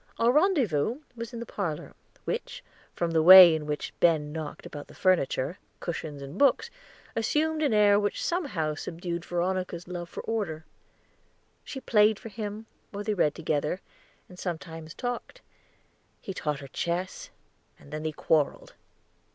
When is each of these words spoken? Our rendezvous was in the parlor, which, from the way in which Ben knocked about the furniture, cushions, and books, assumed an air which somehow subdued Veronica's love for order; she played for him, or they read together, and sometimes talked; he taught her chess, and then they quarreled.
Our 0.17 0.31
rendezvous 0.31 1.01
was 1.15 1.31
in 1.31 1.39
the 1.39 1.45
parlor, 1.45 1.93
which, 2.25 2.63
from 2.95 3.11
the 3.11 3.21
way 3.21 3.53
in 3.53 3.67
which 3.67 3.93
Ben 3.99 4.31
knocked 4.31 4.65
about 4.65 4.87
the 4.87 4.95
furniture, 4.95 5.59
cushions, 5.79 6.23
and 6.23 6.39
books, 6.39 6.71
assumed 7.15 7.61
an 7.61 7.71
air 7.71 7.99
which 7.99 8.25
somehow 8.25 8.73
subdued 8.73 9.23
Veronica's 9.23 9.87
love 9.87 10.09
for 10.09 10.21
order; 10.23 10.65
she 11.63 11.79
played 11.79 12.17
for 12.17 12.29
him, 12.29 12.65
or 12.91 13.03
they 13.03 13.13
read 13.13 13.35
together, 13.35 13.79
and 14.27 14.39
sometimes 14.39 14.95
talked; 14.95 15.41
he 16.19 16.33
taught 16.33 16.61
her 16.61 16.67
chess, 16.67 17.29
and 17.77 17.91
then 17.93 18.01
they 18.01 18.11
quarreled. 18.11 18.73